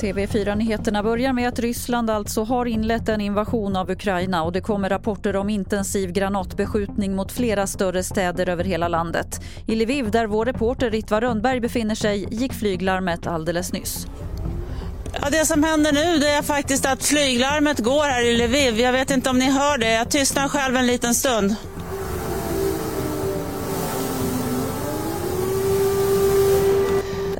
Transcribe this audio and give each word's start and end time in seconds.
TV4-nyheterna 0.00 1.02
börjar 1.02 1.32
med 1.32 1.48
att 1.48 1.58
Ryssland 1.58 2.10
alltså 2.10 2.44
har 2.44 2.66
inlett 2.66 3.08
en 3.08 3.20
invasion 3.20 3.76
av 3.76 3.90
Ukraina 3.90 4.42
och 4.42 4.52
det 4.52 4.60
kommer 4.60 4.88
rapporter 4.88 5.36
om 5.36 5.50
intensiv 5.50 6.12
granatbeskjutning 6.12 7.16
mot 7.16 7.32
flera 7.32 7.66
större 7.66 8.02
städer 8.02 8.48
över 8.48 8.64
hela 8.64 8.88
landet. 8.88 9.40
I 9.66 9.74
Lviv, 9.74 10.10
där 10.10 10.26
vår 10.26 10.46
reporter 10.46 10.90
Ritva 10.90 11.20
Rönnberg 11.20 11.60
befinner 11.60 11.94
sig, 11.94 12.26
gick 12.30 12.52
flyglarmet 12.52 13.26
alldeles 13.26 13.72
nyss. 13.72 14.06
Ja, 15.22 15.30
det 15.30 15.46
som 15.46 15.64
händer 15.64 15.92
nu 15.92 16.18
det 16.18 16.30
är 16.30 16.42
faktiskt 16.42 16.86
att 16.86 17.04
flyglarmet 17.04 17.78
går 17.78 18.02
här 18.02 18.26
i 18.26 18.36
Lviv. 18.36 18.80
Jag 18.80 18.92
vet 18.92 19.10
inte 19.10 19.30
om 19.30 19.38
ni 19.38 19.50
hör 19.50 19.78
det. 19.78 19.92
Jag 19.92 20.10
tystnar 20.10 20.48
själv 20.48 20.76
en 20.76 20.86
liten 20.86 21.14
stund. 21.14 21.56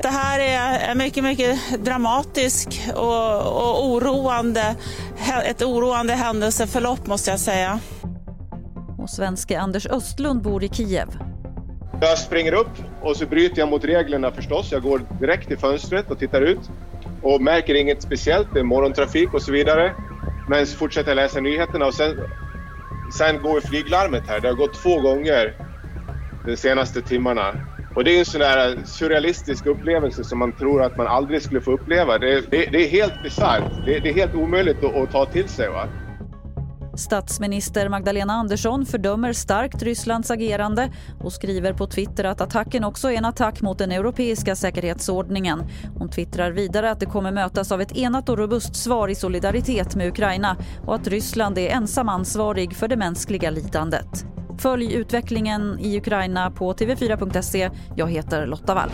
Det 0.01 0.07
här 0.07 0.39
är 0.39 0.79
en 0.79 0.80
mycket, 0.95 1.23
mycket 1.23 1.83
dramatisk 1.85 2.81
och, 2.95 3.37
och 3.37 3.85
oroande, 3.85 4.75
ett 5.45 5.61
oroande 5.61 6.13
händelseförlopp 6.13 7.07
måste 7.07 7.29
jag 7.29 7.39
säga. 7.39 7.79
Och 8.97 9.09
svenske 9.09 9.59
Anders 9.59 9.85
Östlund 9.85 10.41
bor 10.41 10.63
i 10.63 10.69
Kiev. 10.69 11.07
Jag 12.01 12.17
springer 12.17 12.53
upp 12.53 12.71
och 13.01 13.17
så 13.17 13.25
bryter 13.25 13.59
jag 13.59 13.69
mot 13.69 13.83
reglerna 13.83 14.31
förstås. 14.31 14.71
Jag 14.71 14.81
går 14.81 15.01
direkt 15.19 15.47
till 15.47 15.57
fönstret 15.57 16.11
och 16.11 16.19
tittar 16.19 16.41
ut 16.41 16.59
och 17.21 17.41
märker 17.41 17.75
inget 17.75 18.01
speciellt. 18.01 18.47
Det 18.53 18.59
är 18.59 18.63
morgontrafik 18.63 19.33
och 19.33 19.41
så 19.41 19.51
vidare. 19.51 19.93
Men 20.49 20.67
så 20.67 20.77
fortsätter 20.77 21.09
jag 21.09 21.15
läsa 21.15 21.39
nyheterna 21.39 21.85
och 21.85 21.93
sen, 21.93 22.19
sen 23.17 23.41
går 23.41 23.61
flyglarmet 23.61 24.23
här. 24.27 24.39
Det 24.39 24.47
har 24.47 24.55
gått 24.55 24.73
två 24.73 25.01
gånger 25.01 25.53
de 26.45 26.57
senaste 26.57 27.01
timmarna. 27.01 27.70
Och 27.95 28.03
det 28.03 28.15
är 28.15 28.19
en 28.19 28.25
sån 28.25 28.41
där 28.41 28.83
surrealistisk 28.85 29.65
upplevelse 29.65 30.23
som 30.23 30.39
man 30.39 30.51
tror 30.51 30.83
att 30.83 30.97
man 30.97 31.07
aldrig 31.07 31.41
skulle 31.41 31.61
få 31.61 31.71
uppleva. 31.71 32.17
Det, 32.17 32.51
det, 32.51 32.65
det 32.65 32.85
är 32.85 32.89
helt 32.89 33.23
bisarrt. 33.23 33.85
Det, 33.85 33.99
det, 33.99 34.09
är 34.09 34.13
helt 34.13 34.35
omöjligt 34.35 34.83
att, 34.83 34.95
att 34.95 35.11
ta 35.11 35.25
till 35.25 35.49
sig. 35.49 35.69
Va? 35.69 35.87
Statsminister 36.95 37.89
Magdalena 37.89 38.33
Andersson 38.33 38.85
fördömer 38.85 39.33
starkt 39.33 39.83
Rysslands 39.83 40.31
agerande 40.31 40.91
och 41.23 41.33
skriver 41.33 41.73
på 41.73 41.87
Twitter 41.87 42.23
att 42.23 42.41
attacken 42.41 42.83
också 42.83 43.11
är 43.11 43.17
en 43.17 43.25
attack 43.25 43.61
mot 43.61 43.77
den 43.77 43.91
europeiska 43.91 44.55
säkerhetsordningen. 44.55 45.63
Hon 45.97 46.09
twittrar 46.09 46.51
vidare 46.51 46.91
att 46.91 46.99
det 46.99 47.05
kommer 47.05 47.31
mötas 47.31 47.71
av 47.71 47.81
ett 47.81 47.97
enat 47.97 48.29
och 48.29 48.37
robust 48.37 48.75
svar 48.75 49.07
i 49.07 49.15
solidaritet 49.15 49.95
med 49.95 50.07
Ukraina 50.07 50.57
och 50.85 50.95
att 50.95 51.07
Ryssland 51.07 51.57
är 51.57 51.69
ensam 51.69 52.09
ansvarig 52.09 52.75
för 52.75 52.87
det 52.87 52.97
mänskliga 52.97 53.49
lidandet. 53.49 54.25
Följ 54.61 54.93
utvecklingen 54.93 55.79
i 55.79 55.97
Ukraina 55.97 56.51
på 56.51 56.73
tv4.se. 56.73 57.69
Jag 57.95 58.11
heter 58.11 58.45
Lotta 58.45 58.75
Wall. 58.75 58.89